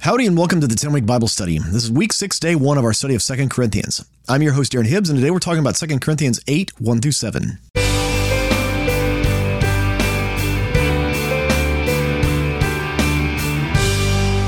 Howdy 0.00 0.26
and 0.26 0.38
welcome 0.38 0.60
to 0.60 0.68
the 0.68 0.76
10 0.76 0.92
week 0.92 1.06
Bible 1.06 1.26
study. 1.26 1.58
This 1.58 1.82
is 1.82 1.90
week 1.90 2.12
six, 2.12 2.38
day 2.38 2.54
one 2.54 2.78
of 2.78 2.84
our 2.84 2.92
study 2.92 3.16
of 3.16 3.22
Second 3.22 3.50
Corinthians. 3.50 4.08
I'm 4.28 4.42
your 4.42 4.52
host, 4.52 4.72
Darren 4.72 4.86
Hibbs, 4.86 5.10
and 5.10 5.18
today 5.18 5.32
we're 5.32 5.40
talking 5.40 5.58
about 5.58 5.74
Second 5.74 6.00
Corinthians 6.02 6.40
8 6.46 6.80
1 6.80 7.00
through 7.00 7.10
7. 7.10 7.58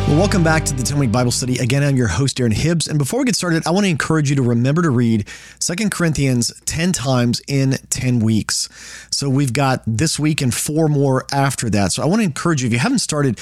Well, 0.06 0.18
welcome 0.18 0.42
back 0.44 0.64
to 0.64 0.74
the 0.74 0.84
10 0.84 0.98
week 0.98 1.12
Bible 1.12 1.32
study. 1.32 1.58
Again, 1.58 1.82
I'm 1.82 1.96
your 1.96 2.08
host, 2.08 2.38
Darren 2.38 2.52
Hibbs. 2.52 2.86
And 2.86 2.98
before 2.98 3.18
we 3.18 3.26
get 3.26 3.36
started, 3.36 3.64
I 3.66 3.70
want 3.70 3.86
to 3.86 3.90
encourage 3.90 4.30
you 4.30 4.36
to 4.36 4.42
remember 4.42 4.82
to 4.82 4.90
read 4.90 5.28
Second 5.58 5.90
Corinthians 5.90 6.52
10 6.66 6.92
times 6.92 7.40
in 7.48 7.72
10 7.90 8.20
weeks. 8.20 8.68
So 9.12 9.28
we've 9.28 9.52
got 9.52 9.82
this 9.86 10.18
week 10.18 10.42
and 10.42 10.54
four 10.54 10.88
more 10.88 11.26
after 11.32 11.70
that. 11.70 11.92
So 11.92 12.02
I 12.02 12.06
want 12.06 12.20
to 12.20 12.24
encourage 12.24 12.62
you, 12.62 12.66
if 12.66 12.72
you 12.72 12.78
haven't 12.78 12.98
started, 13.00 13.40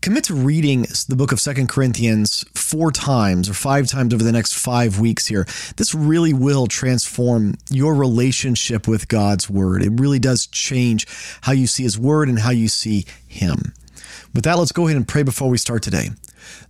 commit 0.00 0.24
to 0.24 0.34
reading 0.34 0.86
the 1.08 1.16
book 1.16 1.30
of 1.30 1.40
Second 1.40 1.68
Corinthians 1.68 2.44
four 2.54 2.90
times 2.90 3.50
or 3.50 3.54
five 3.54 3.86
times 3.86 4.14
over 4.14 4.24
the 4.24 4.32
next 4.32 4.54
five 4.54 4.98
weeks 4.98 5.26
here. 5.26 5.46
This 5.76 5.94
really 5.94 6.32
will 6.32 6.66
transform 6.66 7.56
your 7.70 7.94
relationship 7.94 8.88
with 8.88 9.08
God's 9.08 9.50
word. 9.50 9.82
It 9.82 10.00
really 10.00 10.18
does 10.18 10.46
change 10.46 11.06
how 11.42 11.52
you 11.52 11.66
see 11.66 11.82
his 11.82 11.98
word 11.98 12.28
and 12.28 12.38
how 12.38 12.50
you 12.50 12.68
see 12.68 13.04
him. 13.28 13.74
With 14.34 14.44
that, 14.44 14.58
let's 14.58 14.72
go 14.72 14.86
ahead 14.86 14.96
and 14.96 15.06
pray 15.06 15.22
before 15.22 15.50
we 15.50 15.58
start 15.58 15.82
today. 15.82 16.08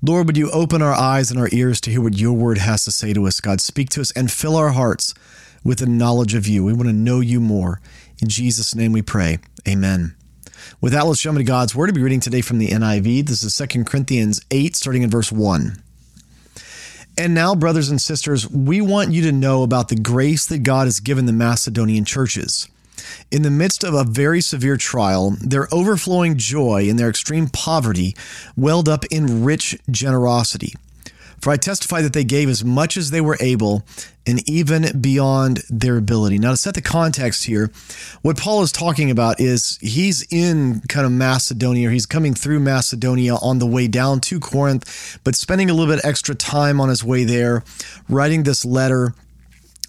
Lord, 0.02 0.26
would 0.26 0.36
you 0.36 0.50
open 0.50 0.82
our 0.82 0.94
eyes 0.94 1.30
and 1.30 1.38
our 1.38 1.48
ears 1.52 1.80
to 1.82 1.90
hear 1.90 2.00
what 2.00 2.18
your 2.18 2.32
word 2.32 2.58
has 2.58 2.84
to 2.84 2.90
say 2.90 3.12
to 3.12 3.26
us, 3.26 3.40
God? 3.40 3.60
Speak 3.60 3.90
to 3.90 4.00
us 4.00 4.10
and 4.12 4.30
fill 4.30 4.56
our 4.56 4.70
hearts 4.70 5.14
with 5.62 5.78
the 5.78 5.86
knowledge 5.86 6.34
of 6.34 6.48
you. 6.48 6.64
We 6.64 6.72
want 6.72 6.88
to 6.88 6.94
know 6.94 7.20
you 7.20 7.40
more. 7.40 7.80
In 8.20 8.28
Jesus' 8.28 8.74
name 8.74 8.92
we 8.92 9.02
pray. 9.02 9.38
Amen. 9.68 10.16
With 10.80 10.92
that, 10.92 11.06
let's 11.06 11.20
jump 11.20 11.36
into 11.38 11.48
God's 11.48 11.74
word. 11.74 11.88
to 11.88 11.92
be 11.92 12.02
reading 12.02 12.20
today 12.20 12.40
from 12.40 12.58
the 12.58 12.68
NIV. 12.68 13.26
This 13.26 13.42
is 13.42 13.56
2 13.56 13.84
Corinthians 13.84 14.40
8, 14.50 14.76
starting 14.76 15.02
in 15.02 15.10
verse 15.10 15.32
1. 15.32 15.82
And 17.18 17.34
now, 17.34 17.54
brothers 17.54 17.90
and 17.90 18.00
sisters, 18.00 18.48
we 18.48 18.80
want 18.80 19.12
you 19.12 19.22
to 19.22 19.32
know 19.32 19.62
about 19.62 19.88
the 19.88 19.96
grace 19.96 20.46
that 20.46 20.62
God 20.62 20.86
has 20.86 21.00
given 21.00 21.26
the 21.26 21.32
Macedonian 21.32 22.04
churches. 22.04 22.68
In 23.30 23.42
the 23.42 23.50
midst 23.50 23.84
of 23.84 23.94
a 23.94 24.04
very 24.04 24.40
severe 24.40 24.76
trial, 24.76 25.36
their 25.40 25.68
overflowing 25.72 26.36
joy 26.36 26.88
and 26.88 26.98
their 26.98 27.10
extreme 27.10 27.48
poverty 27.48 28.14
welled 28.56 28.88
up 28.88 29.04
in 29.06 29.44
rich 29.44 29.76
generosity. 29.90 30.74
For 31.40 31.50
I 31.50 31.56
testify 31.56 32.02
that 32.02 32.12
they 32.12 32.24
gave 32.24 32.48
as 32.48 32.64
much 32.64 32.96
as 32.96 33.10
they 33.10 33.20
were 33.20 33.38
able 33.40 33.84
and 34.26 34.48
even 34.48 35.00
beyond 35.00 35.62
their 35.70 35.96
ability. 35.96 36.38
Now, 36.38 36.50
to 36.50 36.56
set 36.56 36.74
the 36.74 36.82
context 36.82 37.44
here, 37.44 37.70
what 38.22 38.36
Paul 38.36 38.62
is 38.62 38.70
talking 38.70 39.10
about 39.10 39.40
is 39.40 39.78
he's 39.80 40.26
in 40.30 40.80
kind 40.88 41.06
of 41.06 41.12
Macedonia, 41.12 41.90
he's 41.90 42.06
coming 42.06 42.34
through 42.34 42.60
Macedonia 42.60 43.36
on 43.36 43.58
the 43.58 43.66
way 43.66 43.88
down 43.88 44.20
to 44.20 44.38
Corinth, 44.38 45.18
but 45.24 45.34
spending 45.34 45.70
a 45.70 45.74
little 45.74 45.92
bit 45.92 46.04
extra 46.04 46.34
time 46.34 46.80
on 46.80 46.90
his 46.90 47.02
way 47.02 47.24
there, 47.24 47.64
writing 48.08 48.42
this 48.42 48.64
letter 48.64 49.14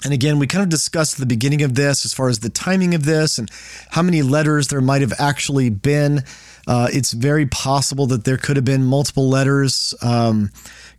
and 0.04 0.14
again, 0.14 0.40
we 0.40 0.48
kind 0.48 0.64
of 0.64 0.70
discussed 0.70 1.18
the 1.18 1.26
beginning 1.26 1.62
of 1.62 1.76
this 1.76 2.06
as 2.06 2.14
far 2.14 2.30
as 2.30 2.40
the 2.40 2.50
timing 2.50 2.96
of 2.96 3.06
this 3.06 3.38
and 3.38 3.50
how 3.92 4.02
many 4.02 4.22
letters 4.22 4.70
there 4.70 4.82
might 4.82 5.02
have 5.02 5.14
actually 5.20 5.70
been. 5.70 6.24
Uh, 6.68 6.88
it's 6.92 7.12
very 7.12 7.46
possible 7.46 8.08
that 8.08 8.24
there 8.24 8.38
could 8.38 8.56
have 8.56 8.66
been 8.66 8.84
multiple 8.84 9.30
letters 9.30 9.94
um, 10.02 10.52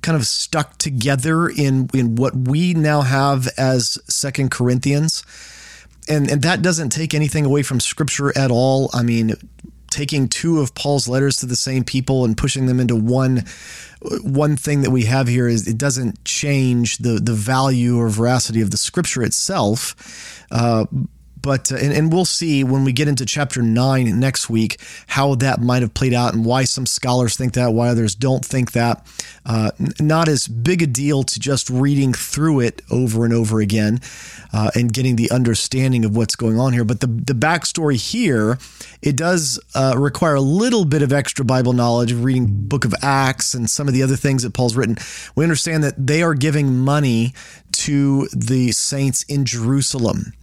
kind 0.02 0.16
of 0.16 0.26
stuck 0.26 0.78
together 0.78 1.48
in, 1.48 1.88
in 1.94 2.16
what 2.16 2.34
we 2.34 2.74
now 2.74 3.00
have 3.02 3.48
as 3.56 3.98
Second 4.08 4.50
Corinthians. 4.50 5.24
And, 6.08 6.30
and 6.30 6.42
that 6.42 6.62
doesn't 6.62 6.90
take 6.90 7.14
anything 7.14 7.44
away 7.44 7.62
from 7.62 7.78
scripture 7.80 8.36
at 8.36 8.50
all. 8.50 8.90
I 8.92 9.02
mean, 9.02 9.34
taking 9.92 10.28
two 10.28 10.60
of 10.60 10.74
Paul's 10.74 11.06
letters 11.06 11.36
to 11.36 11.46
the 11.46 11.56
same 11.56 11.84
people 11.84 12.24
and 12.24 12.36
pushing 12.36 12.66
them 12.66 12.80
into 12.80 12.96
one 12.96 13.44
one 14.22 14.56
thing 14.56 14.82
that 14.82 14.90
we 14.90 15.04
have 15.04 15.28
here 15.28 15.46
is 15.46 15.68
it 15.68 15.78
doesn't 15.78 16.24
change 16.24 16.98
the 16.98 17.20
the 17.20 17.34
value 17.34 17.98
or 17.98 18.08
veracity 18.08 18.60
of 18.60 18.70
the 18.70 18.76
scripture 18.76 19.22
itself. 19.22 20.44
Uh, 20.50 20.86
but 21.42 21.70
uh, 21.70 21.76
and, 21.76 21.92
and 21.92 22.12
we'll 22.12 22.24
see 22.24 22.64
when 22.64 22.84
we 22.84 22.92
get 22.92 23.08
into 23.08 23.26
chapter 23.26 23.62
9 23.62 24.18
next 24.18 24.48
week 24.48 24.80
how 25.08 25.34
that 25.36 25.60
might 25.60 25.82
have 25.82 25.94
played 25.94 26.14
out 26.14 26.32
and 26.32 26.44
why 26.44 26.64
some 26.64 26.86
scholars 26.86 27.36
think 27.36 27.54
that 27.54 27.72
why 27.72 27.88
others 27.88 28.14
don't 28.14 28.44
think 28.44 28.72
that. 28.72 29.06
Uh, 29.44 29.72
not 30.00 30.28
as 30.28 30.46
big 30.46 30.82
a 30.82 30.86
deal 30.86 31.24
to 31.24 31.40
just 31.40 31.68
reading 31.68 32.12
through 32.12 32.60
it 32.60 32.80
over 32.90 33.24
and 33.24 33.34
over 33.34 33.60
again 33.60 34.00
uh, 34.52 34.70
and 34.74 34.92
getting 34.92 35.16
the 35.16 35.30
understanding 35.30 36.04
of 36.04 36.16
what's 36.16 36.36
going 36.36 36.58
on 36.58 36.72
here. 36.72 36.84
But 36.84 37.00
the, 37.00 37.08
the 37.08 37.34
backstory 37.34 37.96
here 37.96 38.58
it 39.02 39.16
does 39.16 39.58
uh, 39.74 39.94
require 39.96 40.36
a 40.36 40.40
little 40.40 40.84
bit 40.84 41.02
of 41.02 41.12
extra 41.12 41.44
bible 41.44 41.72
knowledge 41.72 42.12
of 42.12 42.24
reading 42.24 42.46
book 42.46 42.84
of 42.84 42.94
acts 43.02 43.52
and 43.52 43.68
some 43.68 43.88
of 43.88 43.94
the 43.94 44.02
other 44.02 44.16
things 44.16 44.44
that 44.44 44.54
paul's 44.54 44.76
written. 44.76 44.96
We 45.34 45.44
understand 45.44 45.82
that 45.82 46.06
they 46.06 46.22
are 46.22 46.34
giving 46.34 46.78
money 46.78 47.34
to 47.72 48.28
the 48.28 48.70
saints 48.72 49.24
in 49.24 49.44
jerusalem 49.44 50.34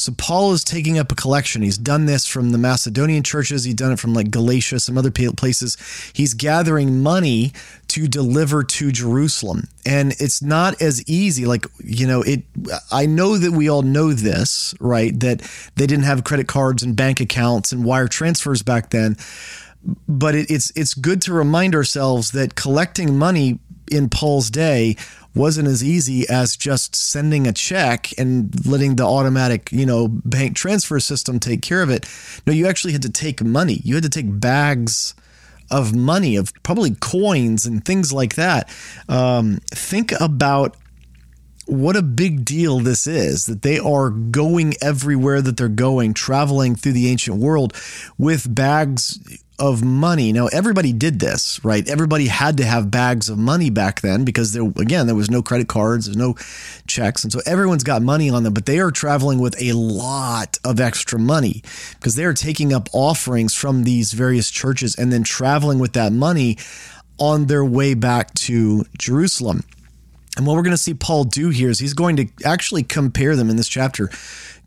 so 0.00 0.12
Paul 0.16 0.52
is 0.52 0.64
taking 0.64 0.98
up 0.98 1.12
a 1.12 1.14
collection. 1.14 1.62
He's 1.62 1.76
done 1.76 2.06
this 2.06 2.26
from 2.26 2.52
the 2.52 2.58
Macedonian 2.58 3.22
churches. 3.22 3.64
He's 3.64 3.74
done 3.74 3.92
it 3.92 3.98
from 3.98 4.14
like 4.14 4.30
Galatia, 4.30 4.80
some 4.80 4.96
other 4.96 5.10
places. 5.10 5.76
He's 6.14 6.32
gathering 6.32 7.02
money 7.02 7.52
to 7.88 8.08
deliver 8.08 8.64
to 8.64 8.92
Jerusalem. 8.92 9.68
And 9.84 10.12
it's 10.18 10.40
not 10.40 10.80
as 10.80 11.06
easy. 11.08 11.44
Like, 11.44 11.66
you 11.84 12.06
know, 12.06 12.22
it, 12.22 12.42
I 12.90 13.04
know 13.06 13.36
that 13.36 13.52
we 13.52 13.68
all 13.68 13.82
know 13.82 14.12
this, 14.12 14.74
right? 14.80 15.18
That 15.20 15.40
they 15.76 15.86
didn't 15.86 16.04
have 16.04 16.24
credit 16.24 16.48
cards 16.48 16.82
and 16.82 16.96
bank 16.96 17.20
accounts 17.20 17.70
and 17.70 17.84
wire 17.84 18.08
transfers 18.08 18.62
back 18.62 18.90
then. 18.90 19.16
But 20.08 20.34
it, 20.34 20.50
it's, 20.50 20.72
it's 20.74 20.94
good 20.94 21.20
to 21.22 21.32
remind 21.34 21.74
ourselves 21.74 22.30
that 22.30 22.54
collecting 22.54 23.18
money 23.18 23.58
in 23.90 24.08
Paul's 24.08 24.50
day 24.50 24.96
wasn't 25.34 25.68
as 25.68 25.84
easy 25.84 26.28
as 26.28 26.56
just 26.56 26.96
sending 26.96 27.46
a 27.46 27.52
check 27.52 28.10
and 28.18 28.66
letting 28.66 28.96
the 28.96 29.04
automatic, 29.04 29.70
you 29.70 29.86
know, 29.86 30.08
bank 30.08 30.56
transfer 30.56 30.98
system 30.98 31.38
take 31.38 31.62
care 31.62 31.82
of 31.82 31.90
it. 31.90 32.06
No, 32.46 32.52
you 32.52 32.66
actually 32.66 32.92
had 32.92 33.02
to 33.02 33.10
take 33.10 33.42
money. 33.42 33.80
You 33.84 33.94
had 33.94 34.04
to 34.04 34.10
take 34.10 34.40
bags 34.40 35.14
of 35.70 35.94
money, 35.94 36.36
of 36.36 36.52
probably 36.62 36.96
coins 36.96 37.64
and 37.64 37.84
things 37.84 38.12
like 38.12 38.34
that. 38.34 38.68
Um, 39.08 39.60
think 39.70 40.12
about 40.20 40.76
what 41.70 41.96
a 41.96 42.02
big 42.02 42.44
deal 42.44 42.80
this 42.80 43.06
is 43.06 43.46
that 43.46 43.62
they 43.62 43.78
are 43.78 44.10
going 44.10 44.74
everywhere 44.82 45.40
that 45.40 45.56
they're 45.56 45.68
going, 45.68 46.14
traveling 46.14 46.74
through 46.74 46.92
the 46.92 47.08
ancient 47.08 47.36
world 47.36 47.72
with 48.18 48.52
bags 48.52 49.18
of 49.60 49.84
money. 49.84 50.32
Now, 50.32 50.46
everybody 50.46 50.92
did 50.92 51.20
this, 51.20 51.62
right? 51.62 51.86
Everybody 51.88 52.26
had 52.26 52.56
to 52.56 52.64
have 52.64 52.90
bags 52.90 53.28
of 53.28 53.38
money 53.38 53.70
back 53.70 54.00
then 54.00 54.24
because 54.24 54.52
there, 54.52 54.64
again, 54.64 55.06
there 55.06 55.14
was 55.14 55.30
no 55.30 55.42
credit 55.42 55.68
cards, 55.68 56.06
there's 56.06 56.16
no 56.16 56.34
checks. 56.88 57.22
And 57.22 57.32
so 57.32 57.40
everyone's 57.46 57.84
got 57.84 58.02
money 58.02 58.30
on 58.30 58.42
them, 58.42 58.54
but 58.54 58.66
they 58.66 58.80
are 58.80 58.90
traveling 58.90 59.38
with 59.38 59.60
a 59.60 59.72
lot 59.74 60.58
of 60.64 60.80
extra 60.80 61.18
money 61.18 61.62
because 61.94 62.16
they 62.16 62.24
are 62.24 62.34
taking 62.34 62.72
up 62.72 62.88
offerings 62.92 63.54
from 63.54 63.84
these 63.84 64.12
various 64.12 64.50
churches 64.50 64.96
and 64.96 65.12
then 65.12 65.22
traveling 65.22 65.78
with 65.78 65.92
that 65.92 66.12
money 66.12 66.56
on 67.18 67.46
their 67.46 67.64
way 67.64 67.94
back 67.94 68.32
to 68.34 68.84
Jerusalem. 68.98 69.62
And 70.36 70.46
what 70.46 70.54
we're 70.54 70.62
going 70.62 70.70
to 70.72 70.78
see 70.78 70.94
Paul 70.94 71.24
do 71.24 71.50
here 71.50 71.70
is 71.70 71.78
he's 71.78 71.94
going 71.94 72.16
to 72.16 72.28
actually 72.44 72.82
compare 72.82 73.36
them 73.36 73.50
in 73.50 73.56
this 73.56 73.68
chapter 73.68 74.10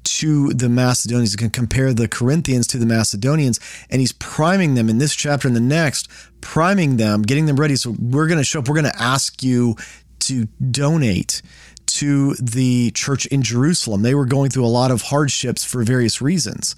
to 0.03 0.53
the 0.53 0.67
Macedonians. 0.69 1.31
He 1.31 1.37
can 1.37 1.49
compare 1.49 1.93
the 1.93 2.07
Corinthians 2.07 2.67
to 2.67 2.77
the 2.77 2.85
Macedonians, 2.85 3.59
and 3.89 4.01
he's 4.01 4.11
priming 4.11 4.75
them 4.75 4.89
in 4.89 4.97
this 4.97 5.15
chapter 5.15 5.47
and 5.47 5.55
the 5.55 5.61
next, 5.61 6.09
priming 6.41 6.97
them, 6.97 7.21
getting 7.21 7.45
them 7.45 7.55
ready. 7.55 7.75
So 7.75 7.95
we're 7.97 8.27
going 8.27 8.39
to 8.39 8.43
show 8.43 8.59
up. 8.59 8.67
We're 8.67 8.81
going 8.81 8.91
to 8.91 9.01
ask 9.01 9.41
you 9.41 9.75
to 10.19 10.45
donate 10.71 11.41
to 11.85 12.33
the 12.35 12.91
church 12.91 13.25
in 13.27 13.41
Jerusalem. 13.41 14.01
They 14.01 14.15
were 14.15 14.25
going 14.25 14.49
through 14.49 14.65
a 14.65 14.67
lot 14.67 14.91
of 14.91 15.03
hardships 15.03 15.63
for 15.63 15.83
various 15.83 16.21
reasons. 16.21 16.75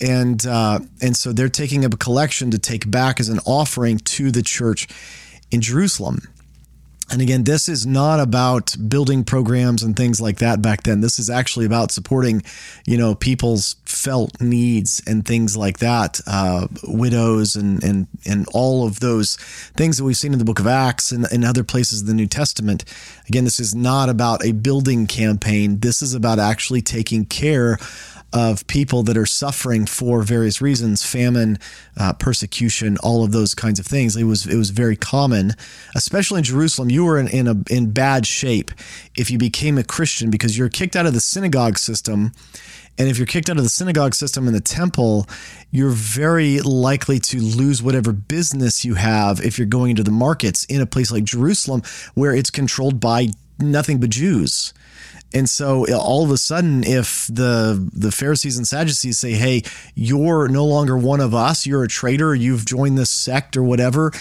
And 0.00 0.44
uh, 0.46 0.80
and 1.00 1.16
so 1.16 1.32
they're 1.32 1.48
taking 1.48 1.84
up 1.84 1.94
a 1.94 1.96
collection 1.96 2.50
to 2.50 2.58
take 2.58 2.90
back 2.90 3.20
as 3.20 3.28
an 3.28 3.38
offering 3.46 3.98
to 3.98 4.30
the 4.30 4.42
church 4.42 4.88
in 5.50 5.60
Jerusalem. 5.60 6.20
And 7.14 7.22
again, 7.22 7.44
this 7.44 7.68
is 7.68 7.86
not 7.86 8.18
about 8.18 8.74
building 8.88 9.22
programs 9.22 9.84
and 9.84 9.94
things 9.94 10.20
like 10.20 10.38
that 10.38 10.60
back 10.60 10.82
then. 10.82 11.00
This 11.00 11.20
is 11.20 11.30
actually 11.30 11.64
about 11.64 11.92
supporting, 11.92 12.42
you 12.86 12.98
know, 12.98 13.14
people's 13.14 13.76
felt 13.84 14.40
needs 14.40 15.00
and 15.06 15.24
things 15.24 15.56
like 15.56 15.78
that, 15.78 16.20
uh, 16.26 16.66
widows 16.82 17.54
and 17.54 17.84
and 17.84 18.08
and 18.26 18.48
all 18.52 18.84
of 18.84 18.98
those 18.98 19.36
things 19.76 19.96
that 19.96 20.02
we've 20.02 20.16
seen 20.16 20.32
in 20.32 20.40
the 20.40 20.44
Book 20.44 20.58
of 20.58 20.66
Acts 20.66 21.12
and, 21.12 21.24
and 21.30 21.44
other 21.44 21.62
places 21.62 22.00
in 22.00 22.08
the 22.08 22.14
New 22.14 22.26
Testament. 22.26 22.84
Again, 23.28 23.44
this 23.44 23.60
is 23.60 23.76
not 23.76 24.08
about 24.08 24.44
a 24.44 24.50
building 24.50 25.06
campaign. 25.06 25.78
This 25.78 26.02
is 26.02 26.14
about 26.14 26.40
actually 26.40 26.82
taking 26.82 27.26
care 27.26 27.78
of 28.34 28.66
people 28.68 29.04
that 29.04 29.16
are 29.16 29.26
suffering 29.26 29.86
for 29.86 30.22
various 30.22 30.60
reasons, 30.62 31.04
famine, 31.06 31.58
uh, 31.98 32.12
persecution, 32.14 32.98
all 33.02 33.24
of 33.24 33.32
those 33.32 33.54
kinds 33.54 33.80
of 33.80 33.86
things. 33.86 34.16
It 34.16 34.24
was 34.24 34.46
it 34.46 34.56
was 34.58 34.70
very 34.70 34.96
common, 34.96 35.52
especially 35.96 36.40
in 36.40 36.44
Jerusalem. 36.44 36.90
You 36.90 37.06
were 37.06 37.18
in 37.18 37.28
in, 37.28 37.48
a, 37.48 37.56
in 37.70 37.92
bad 37.92 38.26
shape 38.26 38.72
if 39.16 39.30
you 39.30 39.38
became 39.38 39.78
a 39.78 39.84
Christian 39.84 40.30
because 40.30 40.58
you're 40.58 40.70
kicked 40.70 40.96
out 40.96 41.06
of 41.06 41.14
the 41.14 41.20
synagogue 41.20 41.78
system 41.78 42.32
And 42.98 43.08
if 43.08 43.18
you're 43.18 43.26
kicked 43.26 43.50
out 43.50 43.56
of 43.56 43.64
the 43.64 43.70
synagogue 43.70 44.14
system 44.14 44.46
in 44.48 44.54
the 44.54 44.60
temple, 44.60 45.26
you're 45.70 45.90
very 45.90 46.60
likely 46.60 47.18
to 47.20 47.40
lose 47.40 47.82
whatever 47.82 48.12
business 48.12 48.84
you 48.84 48.94
have 48.94 49.40
if 49.44 49.58
you're 49.58 49.66
going 49.66 49.90
into 49.90 50.04
the 50.04 50.12
markets 50.12 50.64
in 50.66 50.80
a 50.80 50.86
place 50.86 51.10
like 51.10 51.24
Jerusalem, 51.24 51.82
where 52.14 52.34
it's 52.34 52.50
controlled 52.50 53.00
by 53.00 53.28
nothing 53.58 53.98
but 54.00 54.10
Jews. 54.10 54.72
And 55.34 55.50
so 55.50 55.84
all 55.92 56.24
of 56.24 56.30
a 56.30 56.38
sudden, 56.38 56.84
if 56.84 57.26
the 57.26 57.90
the 57.92 58.12
Pharisees 58.12 58.56
and 58.56 58.66
Sadducees 58.66 59.18
say, 59.18 59.32
"Hey, 59.32 59.62
you're 59.96 60.48
no 60.48 60.64
longer 60.64 60.96
one 60.96 61.20
of 61.20 61.34
us. 61.34 61.66
You're 61.66 61.82
a 61.82 61.88
traitor. 61.88 62.34
You've 62.34 62.64
joined 62.64 62.96
this 62.96 63.10
sect 63.10 63.56
or 63.56 63.64
whatever," 63.64 64.12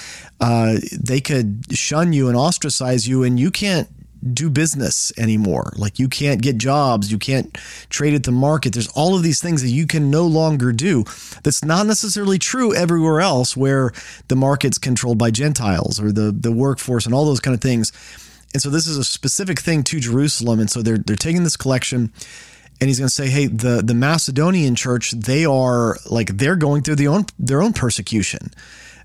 uh, 0.41 0.77
they 0.91 1.21
could 1.21 1.65
shun 1.71 2.13
you 2.13 2.27
and 2.27 2.35
ostracize 2.35 3.07
you, 3.07 3.23
and 3.23 3.39
you 3.39 3.51
can't 3.51 3.87
do 4.33 4.49
business 4.49 5.11
anymore. 5.17 5.73
Like 5.75 5.99
you 5.99 6.07
can't 6.07 6.41
get 6.41 6.57
jobs, 6.57 7.11
you 7.11 7.17
can't 7.17 7.55
trade 7.89 8.13
at 8.13 8.23
the 8.23 8.31
market. 8.31 8.73
There's 8.73 8.87
all 8.89 9.15
of 9.15 9.23
these 9.23 9.41
things 9.41 9.61
that 9.61 9.69
you 9.69 9.85
can 9.85 10.09
no 10.09 10.25
longer 10.25 10.71
do. 10.71 11.03
That's 11.43 11.63
not 11.63 11.85
necessarily 11.87 12.39
true 12.39 12.73
everywhere 12.73 13.21
else 13.21 13.57
where 13.57 13.91
the 14.29 14.35
market's 14.35 14.77
controlled 14.77 15.17
by 15.17 15.31
Gentiles 15.31 15.99
or 15.99 16.11
the 16.11 16.31
the 16.31 16.51
workforce 16.51 17.05
and 17.05 17.13
all 17.13 17.25
those 17.25 17.39
kind 17.39 17.53
of 17.53 17.61
things. 17.61 17.91
And 18.53 18.61
so 18.61 18.69
this 18.69 18.87
is 18.87 18.97
a 18.97 19.03
specific 19.03 19.59
thing 19.59 19.83
to 19.83 19.99
Jerusalem. 19.99 20.59
And 20.59 20.69
so 20.69 20.81
they're 20.81 20.97
they're 20.97 21.15
taking 21.15 21.43
this 21.43 21.57
collection 21.57 22.11
and 22.79 22.89
he's 22.89 22.99
going 22.99 23.07
to 23.07 23.13
say, 23.13 23.29
"Hey, 23.29 23.47
the 23.47 23.81
the 23.81 23.93
Macedonian 23.93 24.75
church, 24.75 25.11
they 25.11 25.45
are 25.45 25.97
like 26.09 26.37
they're 26.37 26.55
going 26.55 26.83
through 26.83 26.95
their 26.95 27.09
own 27.09 27.25
their 27.39 27.61
own 27.61 27.73
persecution. 27.73 28.51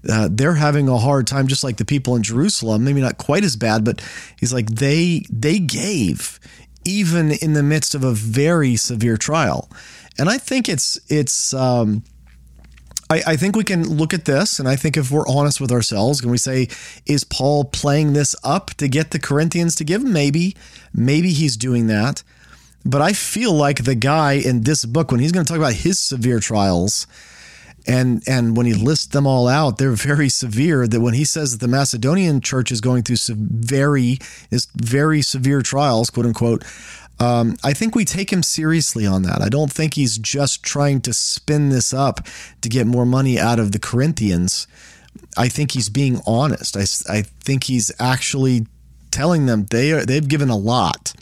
Uh, 0.08 0.28
they're 0.30 0.54
having 0.54 0.88
a 0.88 0.98
hard 0.98 1.26
time, 1.26 1.46
just 1.48 1.64
like 1.64 1.76
the 1.76 1.84
people 1.84 2.16
in 2.16 2.22
Jerusalem. 2.22 2.84
Maybe 2.84 3.00
not 3.00 3.18
quite 3.18 3.44
as 3.44 3.56
bad, 3.56 3.84
but 3.84 4.02
he's 4.38 4.52
like 4.52 4.66
they 4.66 5.24
they 5.30 5.58
gave 5.58 6.40
even 6.84 7.32
in 7.32 7.52
the 7.52 7.62
midst 7.62 7.94
of 7.94 8.04
a 8.04 8.12
very 8.12 8.76
severe 8.76 9.16
trial, 9.16 9.70
and 10.18 10.28
I 10.28 10.38
think 10.38 10.68
it's 10.68 10.98
it's." 11.08 11.54
Um, 11.54 12.02
I, 13.10 13.22
I, 13.26 13.36
think 13.36 13.56
we 13.56 13.64
can 13.64 13.88
look 13.88 14.12
at 14.12 14.26
this, 14.26 14.58
and 14.58 14.68
I 14.68 14.76
think 14.76 14.96
if 14.96 15.10
we're 15.10 15.26
honest 15.26 15.60
with 15.60 15.72
ourselves, 15.72 16.20
can 16.20 16.30
we 16.30 16.38
say, 16.38 16.68
is 17.06 17.24
Paul 17.24 17.64
playing 17.64 18.12
this 18.12 18.36
up 18.44 18.70
to 18.74 18.88
get 18.88 19.12
the 19.12 19.18
Corinthians 19.18 19.74
to 19.76 19.84
give? 19.84 20.04
Maybe, 20.04 20.56
maybe 20.92 21.32
he's 21.32 21.56
doing 21.56 21.86
that. 21.86 22.22
But 22.84 23.02
I 23.02 23.12
feel 23.12 23.52
like 23.52 23.84
the 23.84 23.94
guy 23.94 24.34
in 24.34 24.62
this 24.62 24.84
book, 24.84 25.10
when 25.10 25.20
he's 25.20 25.32
going 25.32 25.44
to 25.44 25.48
talk 25.48 25.58
about 25.58 25.74
his 25.74 25.98
severe 25.98 26.40
trials, 26.40 27.06
and 27.86 28.22
and 28.28 28.56
when 28.56 28.66
he 28.66 28.74
lists 28.74 29.06
them 29.06 29.26
all 29.26 29.48
out, 29.48 29.78
they're 29.78 29.92
very 29.92 30.28
severe. 30.28 30.86
That 30.86 31.00
when 31.00 31.14
he 31.14 31.24
says 31.24 31.52
that 31.52 31.64
the 31.64 31.70
Macedonian 31.70 32.40
church 32.40 32.70
is 32.70 32.80
going 32.80 33.02
through 33.02 33.16
some 33.16 33.48
very 33.50 34.18
is 34.50 34.68
very 34.76 35.22
severe 35.22 35.62
trials, 35.62 36.10
quote 36.10 36.26
unquote, 36.26 36.64
um, 37.20 37.56
I 37.64 37.72
think 37.72 37.94
we 37.94 38.04
take 38.04 38.32
him 38.32 38.42
seriously 38.42 39.06
on 39.06 39.22
that. 39.22 39.42
I 39.42 39.48
don't 39.48 39.72
think 39.72 39.94
he's 39.94 40.18
just 40.18 40.62
trying 40.62 41.00
to 41.02 41.12
spin 41.12 41.70
this 41.70 41.92
up 41.92 42.20
to 42.60 42.68
get 42.68 42.86
more 42.86 43.06
money 43.06 43.38
out 43.38 43.58
of 43.58 43.72
the 43.72 43.78
Corinthians. 43.78 44.66
I 45.36 45.48
think 45.48 45.72
he's 45.72 45.88
being 45.88 46.20
honest. 46.26 46.76
I, 46.76 47.12
I 47.12 47.22
think 47.22 47.64
he's 47.64 47.90
actually 47.98 48.66
telling 49.10 49.46
them 49.46 49.66
they 49.66 49.92
are, 49.92 50.04
they've 50.04 50.26
given 50.26 50.48
a 50.48 50.56
lot. 50.56 51.12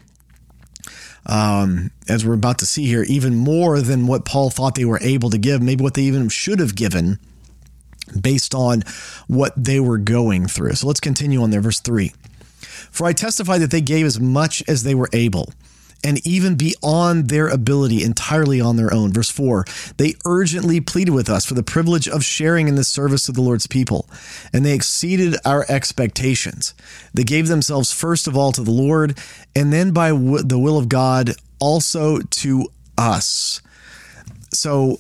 Um, 1.29 1.91
as 2.09 2.25
we're 2.25 2.35
about 2.35 2.59
to 2.61 2.67
see 2.67 2.87
here, 2.87 3.03
even 3.05 3.35
more 3.35 3.81
than 3.81 4.07
what 4.07 4.25
Paul 4.25 4.51
thought 4.51 4.77
they 4.77 4.85
were 4.85 5.01
able 5.01 5.31
to 5.31 5.39
give, 5.39 5.61
maybe 5.61 5.83
what 5.83 5.95
they 5.95 6.03
even 6.03 6.29
should 6.29 6.61
have 6.61 6.77
given 6.77 7.19
based 8.21 8.55
on 8.55 8.83
what 9.27 9.53
they 9.57 9.81
were 9.81 9.99
going 9.99 10.47
through. 10.47 10.75
So 10.75 10.87
let's 10.87 11.01
continue 11.01 11.43
on 11.43 11.51
there. 11.51 11.61
Verse 11.61 11.81
3 11.81 12.13
For 12.61 13.07
I 13.07 13.13
testify 13.13 13.59
that 13.59 13.71
they 13.73 13.81
gave 13.81 14.07
as 14.07 14.21
much 14.21 14.63
as 14.69 14.85
they 14.85 14.95
were 14.95 15.09
able 15.13 15.53
and 16.05 16.25
even 16.27 16.55
beyond 16.55 17.29
their 17.29 17.49
ability 17.49 18.03
entirely 18.03 18.61
on 18.61 18.77
their 18.77 18.93
own. 18.93 19.13
Verse 19.13 19.31
4 19.31 19.65
They 19.97 20.15
urgently 20.25 20.81
pleaded 20.81 21.13
with 21.13 21.29
us 21.29 21.45
for 21.45 21.55
the 21.55 21.63
privilege 21.63 22.09
of 22.09 22.25
sharing 22.25 22.69
in 22.69 22.75
the 22.75 22.85
service 22.85 23.29
of 23.29 23.35
the 23.35 23.43
Lord's 23.43 23.67
people, 23.67 24.09
and 24.53 24.65
they 24.65 24.75
exceeded 24.75 25.37
our 25.45 25.65
expectations. 25.69 26.75
They 27.15 27.25
gave 27.25 27.49
themselves 27.49 27.93
first 27.93 28.27
of 28.27 28.37
all 28.37 28.53
to 28.53 28.63
the 28.63 28.71
Lord, 28.71 29.19
and 29.55 29.73
then 29.73 29.93
by 29.93 30.11
w- 30.11 30.43
the 30.43 30.59
will 30.59 30.79
of 30.79 30.89
God 30.89 31.33
also 31.59 32.21
to 32.21 32.67
us. 32.99 33.61
So, 34.53 34.99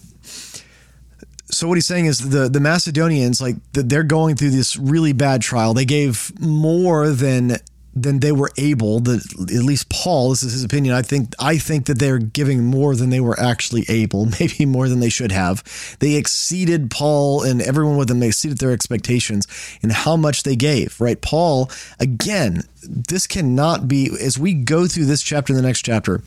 so 1.51 1.69
what 1.69 1.75
he's 1.75 1.87
saying 1.87 2.07
is 2.07 2.31
the 2.31 2.49
the 2.49 2.61
Macedonians 2.61 3.41
like 3.41 3.57
they're 3.73 4.03
going 4.03 4.37
through 4.37 4.51
this 4.51 4.77
really 4.77 5.13
bad 5.13 5.41
trial. 5.41 5.75
They 5.75 5.85
gave 5.85 6.33
more 6.41 7.11
than 7.11 7.59
than 7.97 8.21
they 8.21 8.31
were 8.31 8.51
able. 8.59 9.01
That 9.01 9.25
at 9.41 9.65
least 9.65 9.89
Paul, 9.89 10.31
this 10.31 10.43
is 10.43 10.53
his 10.53 10.65
opinion. 10.65 10.95
I 10.95 11.03
think 11.03 11.35
I 11.39 11.57
think 11.57 11.87
that 11.87 11.99
they're 11.99 12.19
giving 12.19 12.63
more 12.63 12.95
than 12.95 13.11
they 13.11 13.21
were 13.21 13.39
actually 13.41 13.87
able, 13.89 14.27
maybe 14.41 14.67
more 14.67 14.89
than 14.89 15.01
they 15.01 15.09
should 15.09 15.33
have. 15.33 15.65
They 15.99 16.15
exceeded 16.15 16.91
Paul 16.91 17.43
and 17.43 17.63
everyone 17.63 17.97
with 17.97 18.09
them. 18.09 18.21
They 18.21 18.29
exceeded 18.29 18.59
their 18.59 18.73
expectations 18.73 19.47
in 19.83 19.91
how 19.91 20.17
much 20.17 20.43
they 20.43 20.55
gave. 20.55 21.01
Right, 21.01 21.21
Paul. 21.21 21.71
Again, 21.99 22.63
this 22.83 23.27
cannot 23.27 23.89
be. 23.89 24.11
As 24.21 24.39
we 24.39 24.53
go 24.53 24.87
through 24.87 25.07
this 25.07 25.23
chapter 25.23 25.53
and 25.53 25.59
the 25.59 25.67
next 25.67 25.83
chapter, 25.83 26.23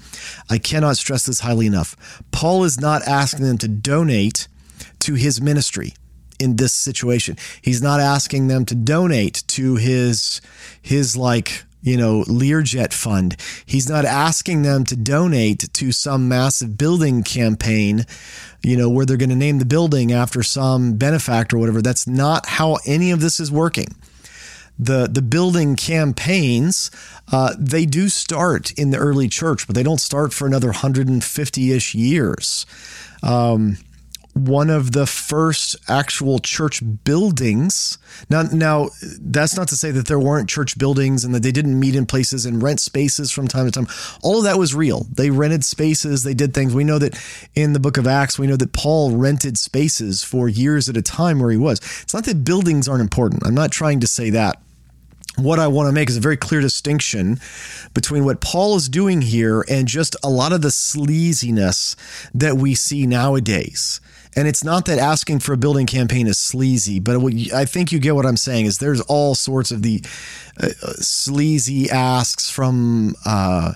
I 0.50 0.57
cannot 0.57 0.98
stress 0.98 1.25
this 1.25 1.42
highly 1.42 1.68
enough. 1.68 1.95
Paul 2.31 2.63
is 2.63 2.81
not 2.81 3.07
asking 3.07 3.45
them 3.45 3.60
to 3.60 3.68
donate 3.68 4.48
to 5.00 5.13
his 5.13 5.39
ministry 5.39 5.94
in 6.39 6.56
this 6.56 6.74
situation. 6.74 7.38
He's 7.62 7.81
not 7.81 8.00
asking 8.00 8.47
them 8.47 8.65
to 8.65 8.75
donate 8.75 9.44
to 9.47 9.75
his 9.75 10.41
his 10.81 11.15
like 11.15 11.65
you 11.81 11.97
know, 11.97 12.24
Learjet 12.24 12.94
fund. 12.94 13.36
He's 13.65 13.89
not 13.89 14.06
asking 14.06 14.63
them 14.63 14.83
to 14.86 14.95
donate 14.95 15.71
to 15.74 15.91
some 15.91 16.27
massive 16.27 16.77
building 16.77 17.24
campaign, 17.24 18.06
you 18.62 18.75
know, 18.75 18.89
where 18.89 19.06
they're 19.06 19.18
going 19.18 19.30
to 19.30 19.36
name 19.36 19.59
the 19.59 19.65
building 19.65 20.12
after 20.12 20.44
some 20.44 20.97
benefactor 20.97 21.56
or 21.56 21.59
whatever. 21.59 21.81
That's 21.81 22.07
not 22.07 22.45
how 22.47 22.77
any 22.85 23.12
of 23.12 23.21
this 23.21 23.39
is 23.39 23.51
working. 23.51 23.88
The, 24.77 25.09
the 25.12 25.21
building 25.21 25.75
campaigns, 25.75 26.89
uh, 27.31 27.53
they 27.57 27.85
do 27.85 28.07
start 28.07 28.71
in 28.71 28.92
the 28.92 28.97
early 28.97 29.27
church, 29.27 29.68
but 29.68 29.75
they 29.75 29.83
don't 29.83 30.00
start 30.00 30.33
for 30.33 30.47
another 30.47 30.68
150 30.68 31.71
ish 31.71 31.95
years. 31.95 32.65
Um, 33.21 33.77
one 34.47 34.69
of 34.69 34.91
the 34.91 35.06
first 35.06 35.75
actual 35.88 36.39
church 36.39 36.81
buildings. 37.03 37.97
Now, 38.30 38.44
now 38.44 38.89
that's 39.19 39.56
not 39.56 39.68
to 39.69 39.75
say 39.75 39.91
that 39.91 40.07
there 40.07 40.19
weren't 40.19 40.50
church 40.50 40.77
buildings 40.77 41.24
and 41.24 41.33
that 41.36 41.44
they 41.44 41.51
didn't 41.51 41.80
meet 41.80 41.95
in 41.95 42.06
places 42.06 42.45
and 42.45 42.62
rent 42.62 42.80
spaces 42.80 43.31
from 43.31 43.47
time 43.47 43.65
to 43.65 43.71
time. 43.71 43.88
All 44.21 44.39
of 44.39 44.44
that 44.45 44.57
was 44.57 44.74
real. 44.74 45.06
They 45.12 45.30
rented 45.30 45.63
spaces. 45.63 46.24
They 46.24 46.33
did 46.33 46.53
things. 46.53 46.74
We 46.74 46.83
know 46.83 47.00
that 47.00 47.21
in 47.56 47.74
the 47.74 47.80
book 47.80 47.97
of 47.97 48.07
Acts, 48.07 48.39
we 48.39 48.47
know 48.47 48.57
that 48.57 48.74
Paul 48.74 49.18
rented 49.18 49.57
spaces 49.57 50.24
for 50.24 50.47
years 50.47 50.89
at 50.89 50.97
a 50.97 51.01
time 51.01 51.39
where 51.39 51.51
he 51.51 51.57
was. 51.57 51.80
It's 52.01 52.13
not 52.13 52.25
that 52.25 52.44
buildings 52.44 52.88
aren't 52.88 53.01
important. 53.01 53.45
I'm 53.45 53.56
not 53.56 53.71
trying 53.71 54.00
to 54.01 54.07
say 54.07 54.30
that 54.31 54.62
what 55.44 55.59
I 55.59 55.68
want 55.68 55.88
to 55.88 55.94
make 55.94 56.09
is 56.09 56.18
a 56.18 56.21
very 56.21 56.38
clear 56.38 56.61
distinction 56.61 57.40
between 57.94 58.25
what 58.25 58.42
Paul 58.42 58.75
is 58.75 58.90
doing 58.90 59.21
here 59.21 59.63
and 59.69 59.87
just 59.87 60.16
a 60.23 60.30
lot 60.30 60.52
of 60.52 60.61
the 60.61 60.69
sleaziness 60.69 61.95
that 62.33 62.57
we 62.57 62.75
see 62.75 63.07
nowadays. 63.07 64.02
And 64.36 64.48
it's 64.48 64.64
not 64.64 64.86
that 64.86 65.00
asking 65.00 65.40
for 65.40 65.54
a 65.54 65.57
building 65.57 65.86
campaign 65.86 66.28
is 66.28 66.38
sleazy, 66.38 67.00
but 67.00 67.18
I 67.54 67.66
think 67.66 67.92
you 67.92 68.00
get 68.00 68.16
what 68.16 68.26
I'm 68.26 68.38
saying. 68.38 68.66
Is 68.66 68.78
there's 68.78 69.02
all 69.02 69.36
sorts 69.36 69.71
of 69.71 69.81
the 69.81 70.04
uh, 70.62 70.68
uh, 70.68 70.94
sleazy 70.94 71.90
asks 71.90 72.50
from. 72.50 73.16
Uh, 73.26 73.74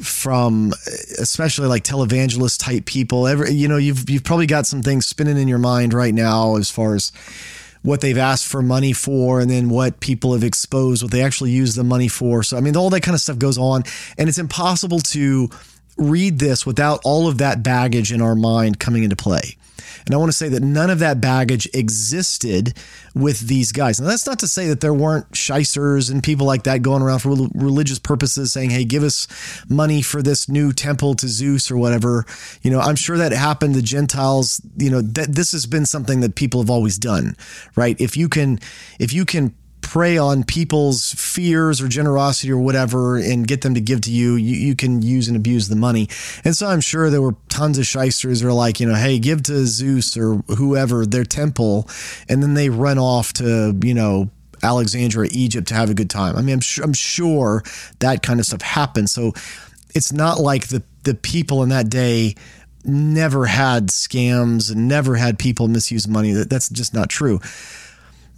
from 0.00 0.72
especially 1.18 1.66
like 1.66 1.82
televangelist 1.82 2.62
type 2.62 2.84
people 2.84 3.26
every 3.26 3.50
you 3.50 3.66
know 3.66 3.76
you've 3.76 4.08
you've 4.08 4.22
probably 4.22 4.46
got 4.46 4.64
some 4.64 4.80
things 4.80 5.04
spinning 5.04 5.36
in 5.36 5.48
your 5.48 5.58
mind 5.58 5.92
right 5.92 6.14
now 6.14 6.54
as 6.54 6.70
far 6.70 6.94
as 6.94 7.10
what 7.82 8.00
they've 8.00 8.16
asked 8.16 8.46
for 8.46 8.62
money 8.62 8.92
for 8.92 9.40
and 9.40 9.50
then 9.50 9.68
what 9.68 9.98
people 9.98 10.32
have 10.34 10.44
exposed 10.44 11.02
what 11.02 11.10
they 11.10 11.20
actually 11.20 11.50
use 11.50 11.74
the 11.74 11.82
money 11.82 12.06
for 12.06 12.44
so 12.44 12.56
i 12.56 12.60
mean 12.60 12.76
all 12.76 12.90
that 12.90 13.00
kind 13.00 13.16
of 13.16 13.20
stuff 13.20 13.40
goes 13.40 13.58
on 13.58 13.82
and 14.16 14.28
it's 14.28 14.38
impossible 14.38 15.00
to 15.00 15.50
read 15.98 16.38
this 16.38 16.64
without 16.64 17.00
all 17.04 17.28
of 17.28 17.38
that 17.38 17.62
baggage 17.62 18.12
in 18.12 18.22
our 18.22 18.34
mind 18.34 18.78
coming 18.78 19.04
into 19.04 19.16
play 19.16 19.56
and 20.08 20.14
I 20.14 20.18
want 20.18 20.30
to 20.32 20.36
say 20.36 20.48
that 20.48 20.62
none 20.62 20.88
of 20.88 21.00
that 21.00 21.20
baggage 21.20 21.68
existed 21.74 22.72
with 23.14 23.40
these 23.40 23.72
guys. 23.72 24.00
Now, 24.00 24.06
that's 24.08 24.26
not 24.26 24.38
to 24.38 24.48
say 24.48 24.68
that 24.68 24.80
there 24.80 24.94
weren't 24.94 25.36
shysters 25.36 26.08
and 26.08 26.22
people 26.22 26.46
like 26.46 26.62
that 26.62 26.80
going 26.80 27.02
around 27.02 27.18
for 27.18 27.28
religious 27.54 27.98
purposes 27.98 28.50
saying, 28.50 28.70
hey, 28.70 28.84
give 28.84 29.02
us 29.02 29.28
money 29.68 30.00
for 30.00 30.22
this 30.22 30.48
new 30.48 30.72
temple 30.72 31.14
to 31.16 31.28
Zeus 31.28 31.70
or 31.70 31.76
whatever. 31.76 32.24
You 32.62 32.70
know, 32.70 32.80
I'm 32.80 32.96
sure 32.96 33.18
that 33.18 33.32
happened 33.32 33.74
to 33.74 33.82
Gentiles. 33.82 34.62
You 34.78 34.88
know, 34.88 35.02
that 35.02 35.34
this 35.34 35.52
has 35.52 35.66
been 35.66 35.84
something 35.84 36.20
that 36.20 36.36
people 36.36 36.62
have 36.62 36.70
always 36.70 36.96
done, 36.96 37.36
right? 37.76 38.00
If 38.00 38.16
you 38.16 38.30
can, 38.30 38.60
if 38.98 39.12
you 39.12 39.26
can 39.26 39.54
prey 39.88 40.18
on 40.18 40.44
people's 40.44 41.14
fears 41.14 41.80
or 41.80 41.88
generosity 41.88 42.52
or 42.52 42.58
whatever 42.58 43.16
and 43.16 43.48
get 43.48 43.62
them 43.62 43.72
to 43.72 43.80
give 43.80 44.02
to 44.02 44.10
you, 44.10 44.34
you, 44.34 44.54
you 44.54 44.76
can 44.76 45.00
use 45.00 45.28
and 45.28 45.36
abuse 45.36 45.68
the 45.68 45.76
money. 45.76 46.06
And 46.44 46.54
so 46.54 46.66
I'm 46.66 46.82
sure 46.82 47.08
there 47.08 47.22
were 47.22 47.36
tons 47.48 47.78
of 47.78 47.86
shysters 47.86 48.42
who 48.42 48.48
are 48.48 48.52
like, 48.52 48.80
you 48.80 48.86
know, 48.86 48.94
hey, 48.94 49.18
give 49.18 49.44
to 49.44 49.64
Zeus 49.64 50.14
or 50.14 50.34
whoever 50.58 51.06
their 51.06 51.24
temple. 51.24 51.88
And 52.28 52.42
then 52.42 52.52
they 52.52 52.68
run 52.68 52.98
off 52.98 53.32
to, 53.34 53.74
you 53.82 53.94
know, 53.94 54.28
Alexandria, 54.62 55.30
Egypt 55.32 55.68
to 55.68 55.74
have 55.74 55.88
a 55.88 55.94
good 55.94 56.10
time. 56.10 56.36
I 56.36 56.42
mean, 56.42 56.56
I'm, 56.56 56.84
I'm 56.84 56.92
sure 56.92 57.62
that 58.00 58.22
kind 58.22 58.40
of 58.40 58.44
stuff 58.44 58.60
happens. 58.60 59.10
So 59.10 59.32
it's 59.94 60.12
not 60.12 60.38
like 60.38 60.68
the, 60.68 60.82
the 61.04 61.14
people 61.14 61.62
in 61.62 61.70
that 61.70 61.88
day 61.88 62.34
never 62.84 63.46
had 63.46 63.88
scams 63.88 64.70
and 64.70 64.86
never 64.86 65.16
had 65.16 65.38
people 65.38 65.66
misuse 65.66 66.06
money. 66.06 66.32
That 66.32 66.50
that's 66.50 66.68
just 66.68 66.92
not 66.92 67.08
true. 67.08 67.40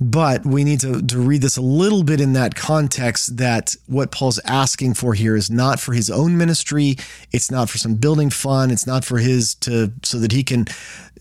But 0.02 0.46
we 0.46 0.64
need 0.64 0.80
to, 0.80 1.02
to 1.02 1.18
read 1.18 1.42
this 1.42 1.58
a 1.58 1.62
little 1.62 2.02
bit 2.02 2.22
in 2.22 2.32
that 2.32 2.54
context 2.54 3.36
that 3.36 3.76
what 3.86 4.10
Paul's 4.10 4.40
asking 4.46 4.94
for 4.94 5.12
here 5.12 5.36
is 5.36 5.50
not 5.50 5.78
for 5.78 5.92
his 5.92 6.08
own 6.08 6.38
ministry. 6.38 6.96
It's 7.32 7.50
not 7.50 7.68
for 7.68 7.76
some 7.76 7.96
building 7.96 8.30
fund. 8.30 8.72
It's 8.72 8.86
not 8.86 9.04
for 9.04 9.18
his 9.18 9.54
to 9.56 9.92
so 10.02 10.18
that 10.18 10.32
he 10.32 10.42
can 10.42 10.64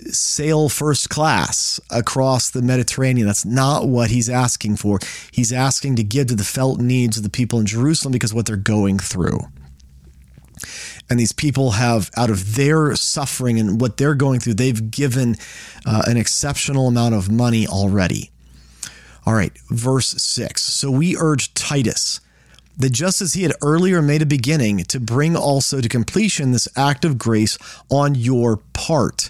sail 0.08 0.70
first 0.70 1.10
class 1.10 1.82
across 1.90 2.50
the 2.50 2.62
Mediterranean. 2.62 3.28
That's 3.28 3.44
not 3.44 3.90
what 3.90 4.12
he's 4.12 4.30
asking 4.30 4.78
for. 4.78 5.00
He's 5.30 5.52
asking 5.52 5.98
to 5.98 6.04
give 6.04 6.28
to 6.28 6.36
the 6.36 6.46
felt 6.46 6.80
needs 6.80 7.18
of 7.18 7.24
the 7.24 7.30
people 7.30 7.60
in 7.60 7.66
Jerusalem 7.66 8.14
because 8.14 8.34
what 8.34 8.46
they're 8.46 8.56
going 8.56 8.98
through. 8.98 9.40
And 11.10 11.20
these 11.20 11.34
people 11.34 11.72
have, 11.72 12.12
out 12.16 12.30
of 12.30 12.56
their 12.56 12.96
suffering 12.96 13.60
and 13.60 13.82
what 13.82 13.98
they're 13.98 14.16
going 14.16 14.40
through, 14.40 14.54
they've 14.54 14.92
given 14.92 15.36
uh, 15.86 16.04
an 16.06 16.16
exceptional 16.16 16.88
amount 16.88 17.16
of 17.16 17.30
money 17.30 17.68
already. 17.68 18.32
All 19.30 19.36
right, 19.36 19.56
verse 19.70 20.08
6. 20.08 20.60
So 20.60 20.90
we 20.90 21.16
urge 21.16 21.54
Titus 21.54 22.20
that 22.80 22.90
just 22.90 23.22
as 23.22 23.36
he 23.36 23.44
had 23.44 23.54
earlier 23.62 24.02
made 24.02 24.24
a 24.24 24.26
beginning, 24.26 24.80
to 24.86 25.00
bring 25.00 25.36
also 25.36 25.82
to 25.82 25.88
completion 25.88 26.52
this 26.52 26.68
act 26.76 27.06
of 27.06 27.20
grace 27.20 27.56
on 27.92 28.16
your 28.16 28.58
part. 28.74 29.30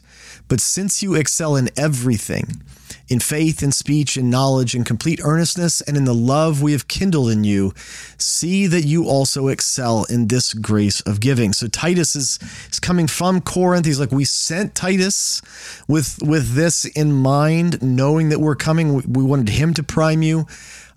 But 0.50 0.60
since 0.60 1.02
you 1.02 1.16
excel 1.16 1.56
in 1.56 1.70
everything, 1.78 2.62
in 3.08 3.20
faith 3.20 3.64
and 3.64 3.74
speech 3.74 4.18
and 4.18 4.30
knowledge 4.30 4.76
and 4.76 4.86
complete 4.86 5.20
earnestness 5.24 5.82
and 5.82 5.98
in 5.98 6.06
the 6.06 6.14
love 6.14 6.62
we 6.62 6.74
have 6.74 6.88
kindled 6.88 7.32
in 7.32 7.44
you, 7.44 7.74
see 8.18 8.68
that 8.68 8.84
you 8.84 9.06
also 9.06 9.48
excel 9.48 10.06
in 10.10 10.28
this 10.28 10.54
grace 10.54 11.02
of 11.02 11.20
giving. 11.20 11.54
So 11.54 11.68
Titus 11.68 12.16
is, 12.16 12.40
is 12.70 12.80
coming 12.80 13.08
from 13.08 13.42
Corinth. 13.42 13.86
He's 13.86 14.00
like, 14.00 14.12
we 14.12 14.26
sent 14.26 14.76
Titus 14.76 15.42
with, 15.88 16.20
with 16.22 16.54
this 16.54 16.86
in 16.86 17.14
mind, 17.14 17.82
knowing 17.82 18.30
that 18.30 18.40
we're 18.40 18.56
coming. 18.56 18.94
We, 18.94 19.04
we 19.08 19.24
wanted 19.24 19.50
him 19.50 19.74
to 19.76 19.84
prime 19.84 20.22
you. 20.22 20.46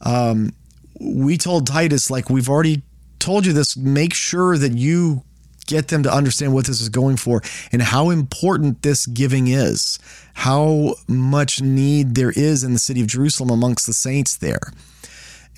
Um, 0.02 0.52
we 1.00 1.38
told 1.38 1.66
Titus, 1.66 2.10
like, 2.10 2.28
we've 2.28 2.48
already 2.48 2.82
told 3.18 3.46
you 3.46 3.52
this, 3.52 3.76
make 3.76 4.14
sure 4.14 4.58
that 4.58 4.72
you 4.72 5.22
get 5.66 5.88
them 5.88 6.02
to 6.02 6.14
understand 6.14 6.54
what 6.54 6.66
this 6.66 6.80
is 6.80 6.88
going 6.88 7.16
for 7.16 7.42
and 7.70 7.82
how 7.82 8.10
important 8.10 8.82
this 8.82 9.06
giving 9.06 9.48
is, 9.48 9.98
how 10.34 10.94
much 11.08 11.60
need 11.60 12.14
there 12.14 12.32
is 12.32 12.64
in 12.64 12.72
the 12.72 12.78
city 12.78 13.00
of 13.00 13.06
Jerusalem 13.06 13.50
amongst 13.50 13.86
the 13.86 13.92
saints 13.92 14.36
there. 14.36 14.72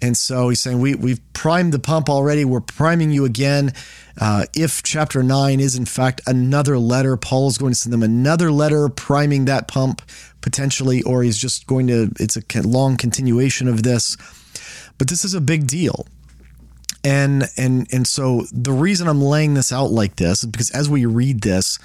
And 0.02 0.16
so 0.16 0.48
he's 0.48 0.60
saying, 0.60 0.80
we, 0.80 0.94
We've 0.94 1.20
primed 1.32 1.72
the 1.72 1.78
pump 1.78 2.10
already. 2.10 2.44
We're 2.44 2.60
priming 2.60 3.10
you 3.10 3.24
again. 3.24 3.72
Uh, 4.20 4.44
if 4.54 4.82
chapter 4.82 5.22
9 5.22 5.60
is, 5.60 5.76
in 5.76 5.86
fact, 5.86 6.20
another 6.26 6.78
letter, 6.78 7.16
Paul 7.16 7.48
is 7.48 7.58
going 7.58 7.72
to 7.72 7.78
send 7.78 7.92
them 7.92 8.02
another 8.02 8.52
letter 8.52 8.88
priming 8.88 9.46
that 9.46 9.66
pump 9.68 10.02
potentially, 10.40 11.02
or 11.02 11.22
he's 11.22 11.38
just 11.38 11.66
going 11.66 11.86
to, 11.86 12.10
it's 12.20 12.36
a 12.36 12.62
long 12.62 12.96
continuation 12.96 13.66
of 13.66 13.82
this. 13.82 14.16
But 14.98 15.08
this 15.08 15.24
is 15.24 15.34
a 15.34 15.40
big 15.40 15.66
deal 15.66 16.06
and 17.04 17.50
and 17.58 17.86
and 17.92 18.08
so 18.08 18.46
the 18.50 18.72
reason 18.72 19.06
I'm 19.06 19.20
laying 19.20 19.54
this 19.54 19.70
out 19.70 19.90
like 19.90 20.16
this 20.16 20.42
is 20.42 20.50
because 20.50 20.70
as 20.70 20.88
we 20.88 21.04
read 21.04 21.42
this, 21.42 21.78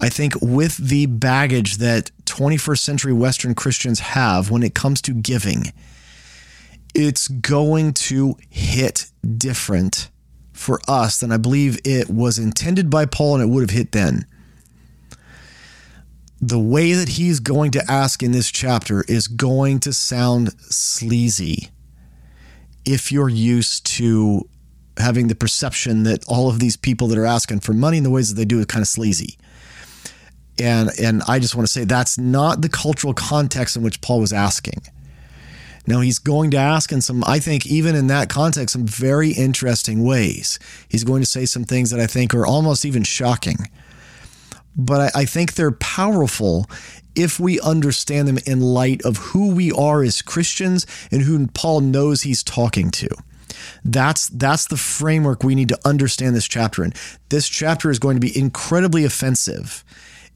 I 0.00 0.10
think 0.10 0.34
with 0.42 0.76
the 0.76 1.06
baggage 1.06 1.78
that 1.78 2.10
21st 2.26 2.78
century 2.78 3.12
Western 3.14 3.54
Christians 3.54 4.00
have 4.00 4.50
when 4.50 4.62
it 4.62 4.74
comes 4.74 5.00
to 5.02 5.14
giving, 5.14 5.72
it's 6.94 7.28
going 7.28 7.94
to 7.94 8.36
hit 8.50 9.06
different 9.36 10.10
for 10.52 10.80
us 10.86 11.20
than 11.20 11.32
I 11.32 11.38
believe 11.38 11.78
it 11.84 12.10
was 12.10 12.38
intended 12.38 12.90
by 12.90 13.06
Paul 13.06 13.36
and 13.36 13.44
it 13.44 13.52
would 13.52 13.62
have 13.62 13.76
hit 13.76 13.92
then. 13.92 14.26
The 16.38 16.58
way 16.58 16.92
that 16.92 17.10
he's 17.10 17.40
going 17.40 17.70
to 17.72 17.90
ask 17.90 18.22
in 18.22 18.32
this 18.32 18.50
chapter 18.50 19.04
is 19.08 19.26
going 19.26 19.80
to 19.80 19.92
sound 19.94 20.52
sleazy 20.60 21.70
if 22.84 23.10
you're 23.10 23.30
used 23.30 23.86
to 23.86 24.48
having 24.98 25.28
the 25.28 25.34
perception 25.34 26.04
that 26.04 26.24
all 26.26 26.48
of 26.48 26.60
these 26.60 26.76
people 26.76 27.08
that 27.08 27.18
are 27.18 27.26
asking 27.26 27.60
for 27.60 27.72
money 27.72 27.98
in 27.98 28.04
the 28.04 28.10
ways 28.10 28.28
that 28.28 28.34
they 28.34 28.44
do 28.44 28.58
is 28.58 28.66
kind 28.66 28.82
of 28.82 28.88
sleazy. 28.88 29.38
And 30.58 30.90
and 31.00 31.22
I 31.28 31.38
just 31.38 31.54
want 31.54 31.66
to 31.66 31.72
say 31.72 31.84
that's 31.84 32.18
not 32.18 32.62
the 32.62 32.68
cultural 32.68 33.12
context 33.12 33.76
in 33.76 33.82
which 33.82 34.00
Paul 34.00 34.20
was 34.20 34.32
asking. 34.32 34.82
Now 35.86 36.00
he's 36.00 36.18
going 36.18 36.50
to 36.50 36.56
ask 36.56 36.90
in 36.90 37.00
some, 37.00 37.22
I 37.26 37.38
think, 37.38 37.66
even 37.66 37.94
in 37.94 38.08
that 38.08 38.28
context, 38.28 38.72
some 38.72 38.86
very 38.86 39.30
interesting 39.30 40.02
ways. 40.02 40.58
He's 40.88 41.04
going 41.04 41.22
to 41.22 41.28
say 41.28 41.44
some 41.46 41.64
things 41.64 41.90
that 41.90 42.00
I 42.00 42.06
think 42.06 42.34
are 42.34 42.46
almost 42.46 42.84
even 42.84 43.04
shocking. 43.04 43.68
But 44.76 45.14
I, 45.14 45.20
I 45.20 45.24
think 45.24 45.54
they're 45.54 45.72
powerful 45.72 46.68
if 47.14 47.38
we 47.38 47.60
understand 47.60 48.28
them 48.28 48.38
in 48.46 48.60
light 48.60 49.02
of 49.04 49.16
who 49.18 49.54
we 49.54 49.72
are 49.72 50.02
as 50.02 50.22
Christians 50.22 50.86
and 51.10 51.22
who 51.22 51.46
Paul 51.48 51.80
knows 51.80 52.22
he's 52.22 52.42
talking 52.42 52.90
to. 52.92 53.08
That's 53.84 54.28
that's 54.28 54.66
the 54.66 54.76
framework 54.76 55.42
we 55.42 55.54
need 55.54 55.68
to 55.68 55.78
understand 55.84 56.34
this 56.34 56.46
chapter 56.46 56.84
in. 56.84 56.92
This 57.28 57.48
chapter 57.48 57.90
is 57.90 57.98
going 57.98 58.16
to 58.16 58.20
be 58.20 58.36
incredibly 58.36 59.04
offensive 59.04 59.84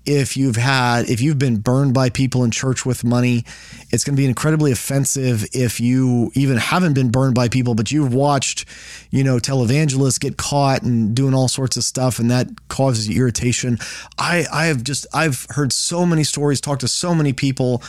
if 0.07 0.37
you've 0.37 0.57
had 0.57 1.09
if 1.11 1.21
you've 1.21 1.39
been 1.39 1.59
burned 1.59 1.93
by 1.93 2.09
people 2.09 2.43
in 2.43 2.51
church 2.51 2.87
with 2.87 3.05
money 3.05 3.45
it's 3.91 4.03
going 4.03 4.17
to 4.17 4.21
be 4.21 4.27
incredibly 4.27 4.73
offensive 4.73 5.45
if 5.53 5.79
you 5.79 6.31
even 6.35 6.57
haven't 6.57 6.95
been 6.95 7.11
burned 7.11 7.35
by 7.35 7.49
people 7.49 7.75
but 7.75 7.93
you've 7.93 8.15
watched 8.15 8.65
you 9.11 9.23
know 9.23 9.37
televangelists 9.37 10.19
get 10.19 10.39
caught 10.39 10.83
and 10.83 11.15
doing 11.15 11.35
all 11.35 11.49
sorts 11.49 11.77
of 11.77 11.85
stuff 11.85 12.19
and 12.19 12.31
that 12.31 12.49
causes 12.69 13.11
irritation 13.11 13.79
i 14.19 14.47
i 14.51 14.67
have 14.67 14.83
just 14.83 15.07
i've 15.13 15.47
heard 15.51 15.71
so 15.71 16.07
many 16.07 16.25
stories 16.25 16.63
talked 16.63 16.81
to 16.81 16.89
so 16.89 17.15
many 17.15 17.35
people 17.35 17.83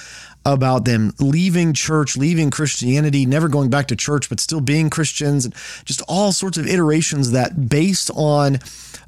about 0.45 0.85
them 0.85 1.13
leaving 1.19 1.73
church, 1.73 2.17
leaving 2.17 2.49
Christianity, 2.49 3.25
never 3.25 3.47
going 3.47 3.69
back 3.69 3.87
to 3.87 3.95
church, 3.95 4.29
but 4.29 4.39
still 4.39 4.61
being 4.61 4.89
Christians, 4.89 5.45
and 5.45 5.53
just 5.85 6.01
all 6.07 6.31
sorts 6.31 6.57
of 6.57 6.67
iterations 6.67 7.31
that 7.31 7.69
based 7.69 8.09
on 8.15 8.59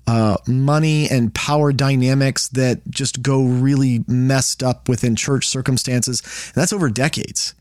uh, 0.06 0.38
money 0.48 1.10
and 1.10 1.34
power 1.34 1.72
dynamics 1.72 2.50
that 2.50 2.82
just 2.90 3.22
go 3.22 3.44
really 3.44 4.04
messed 4.08 4.62
up 4.62 4.88
within 4.88 5.16
church 5.16 5.48
circumstances. 5.48 6.22
And 6.54 6.62
that's 6.62 6.74
over 6.74 6.90
decades. 6.90 7.54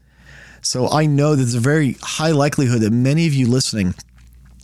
So 0.61 0.89
I 0.89 1.07
know 1.07 1.31
that 1.31 1.37
there's 1.37 1.55
a 1.55 1.61
very 1.61 1.97
high 2.03 2.31
likelihood 2.31 2.83
that 2.83 2.93
many 2.93 3.27
of 3.27 3.35
you 3.35 3.49
listening 3.49 3.95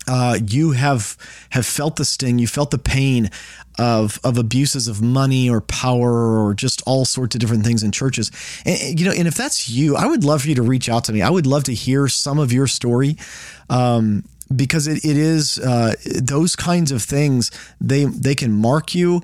uh, 0.09 0.39
you 0.47 0.73
have 0.73 1.17
have 1.51 1.67
felt 1.67 1.97
the 1.97 2.05
sting, 2.05 2.39
you 2.39 2.47
felt 2.47 2.71
the 2.71 2.79
pain 2.79 3.31
of 3.79 4.19
of 4.25 4.39
abuses 4.39 4.89
of 4.89 5.01
money 5.03 5.49
or 5.49 5.61
power 5.61 6.45
or 6.45 6.55
just 6.55 6.83
all 6.87 7.05
sorts 7.05 7.35
of 7.35 7.41
different 7.41 7.65
things 7.65 7.83
in 7.83 7.93
churches. 7.93 8.31
And 8.65 8.99
you 8.99 9.07
know, 9.07 9.13
and 9.13 9.29
if 9.29 9.35
that's 9.35 9.69
you, 9.69 9.97
I 9.97 10.07
would 10.07 10.25
love 10.25 10.43
for 10.43 10.49
you 10.49 10.55
to 10.57 10.63
reach 10.63 10.89
out 10.89 11.05
to 11.05 11.13
me. 11.13 11.23
I 11.23 11.31
would 11.31 11.47
love 11.47 11.65
to 11.65 11.75
hear 11.75 12.09
some 12.09 12.39
of 12.39 12.53
your 12.53 12.67
story. 12.67 13.17
Um, 13.71 14.25
because 14.55 14.87
it, 14.87 15.05
it 15.05 15.19
is 15.19 15.59
uh, 15.59 15.93
those 16.23 16.57
kinds 16.57 16.91
of 16.91 17.03
things 17.03 17.51
they 17.83 18.07
they 18.07 18.35
can 18.35 18.51
mark 18.51 18.95
you 18.95 19.21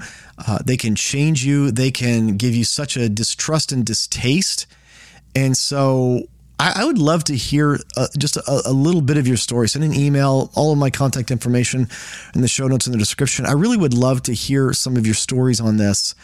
uh, 0.47 0.59
they 0.63 0.77
can 0.77 0.95
change 0.95 1.43
you 1.47 1.71
they 1.71 1.91
can 1.91 2.37
give 2.37 2.55
you 2.55 2.63
such 2.63 2.99
a 2.99 3.09
distrust 3.09 3.73
and 3.73 3.87
distaste 3.87 4.67
and 5.35 5.57
so 5.57 6.29
I, 6.59 6.83
I 6.83 6.85
would 6.85 6.99
love 6.99 7.25
to 7.25 7.35
hear 7.35 7.81
uh, 7.97 8.07
just 8.17 8.37
a, 8.37 8.63
a, 8.67 8.73
little 8.73 9.01
bit 9.01 9.17
of 9.17 9.27
your 9.27 9.37
story. 9.37 9.69
Send 9.69 9.85
an 9.85 9.95
email, 9.95 10.51
all 10.55 10.73
of 10.73 10.79
my 10.79 10.91
contact 10.91 11.31
information 11.31 11.89
in 12.35 12.41
the 12.43 12.49
show 12.49 12.69
notes 12.69 12.87
in 12.87 12.93
the 12.93 12.99
description. 12.99 13.47
I 13.47 13.53
really 13.53 13.77
would 13.77 13.95
love 13.95 14.23
to 14.25 14.33
hear 14.33 14.73
some 14.73 14.97
of 14.97 15.07
your 15.07 15.15
stories 15.15 15.61
on 15.61 15.77
this. 15.77 16.15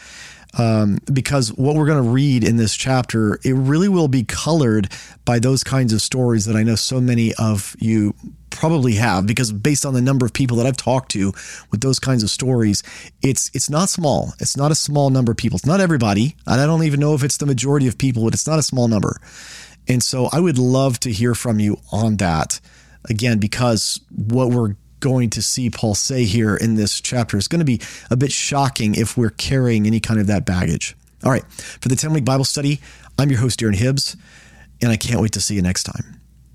Um, 0.57 0.99
because 1.11 1.53
what 1.53 1.75
we're 1.75 1.85
going 1.85 2.03
to 2.03 2.09
read 2.09 2.43
in 2.43 2.57
this 2.57 2.75
chapter, 2.75 3.39
it 3.43 3.53
really 3.53 3.87
will 3.87 4.09
be 4.09 4.23
colored 4.23 4.91
by 5.23 5.39
those 5.39 5.63
kinds 5.63 5.93
of 5.93 6.01
stories 6.01 6.45
that 6.45 6.57
I 6.57 6.63
know 6.63 6.75
so 6.75 6.99
many 6.99 7.33
of 7.35 7.73
you 7.79 8.13
probably 8.49 8.95
have. 8.95 9.25
Because 9.25 9.51
based 9.53 9.85
on 9.85 9.93
the 9.93 10.01
number 10.01 10.25
of 10.25 10.33
people 10.33 10.57
that 10.57 10.65
I've 10.65 10.75
talked 10.75 11.11
to 11.11 11.31
with 11.71 11.79
those 11.79 11.99
kinds 11.99 12.21
of 12.21 12.29
stories, 12.29 12.83
it's 13.21 13.49
it's 13.53 13.69
not 13.69 13.87
small. 13.87 14.33
It's 14.39 14.57
not 14.57 14.71
a 14.71 14.75
small 14.75 15.09
number 15.09 15.31
of 15.31 15.37
people. 15.37 15.55
It's 15.55 15.65
not 15.65 15.79
everybody, 15.79 16.35
and 16.45 16.59
I 16.59 16.65
don't 16.65 16.83
even 16.83 16.99
know 16.99 17.13
if 17.13 17.23
it's 17.23 17.37
the 17.37 17.45
majority 17.45 17.87
of 17.87 17.97
people, 17.97 18.25
but 18.25 18.33
it's 18.33 18.47
not 18.47 18.59
a 18.59 18.63
small 18.63 18.89
number. 18.89 19.21
And 19.91 20.01
so 20.01 20.29
I 20.31 20.39
would 20.39 20.57
love 20.57 21.01
to 21.01 21.11
hear 21.11 21.35
from 21.35 21.59
you 21.59 21.77
on 21.91 22.15
that. 22.17 22.61
Again, 23.09 23.39
because 23.39 23.99
what 24.09 24.49
we're 24.49 24.75
going 25.01 25.29
to 25.31 25.41
see 25.41 25.69
Paul 25.69 25.95
say 25.95 26.23
here 26.23 26.55
in 26.55 26.75
this 26.75 27.01
chapter 27.01 27.35
is 27.35 27.49
going 27.49 27.59
to 27.59 27.65
be 27.65 27.81
a 28.09 28.15
bit 28.15 28.31
shocking 28.31 28.95
if 28.95 29.17
we're 29.17 29.31
carrying 29.31 29.85
any 29.85 29.99
kind 29.99 30.19
of 30.19 30.27
that 30.27 30.45
baggage. 30.45 30.95
All 31.25 31.31
right, 31.31 31.43
for 31.51 31.89
the 31.89 31.97
10 31.97 32.13
week 32.13 32.23
Bible 32.23 32.45
study, 32.45 32.79
I'm 33.19 33.29
your 33.29 33.39
host, 33.39 33.59
Darren 33.59 33.75
Hibbs, 33.75 34.15
and 34.81 34.91
I 34.91 34.95
can't 34.95 35.19
wait 35.19 35.33
to 35.33 35.41
see 35.41 35.55
you 35.55 35.61
next 35.61 35.83
time. 35.83 36.20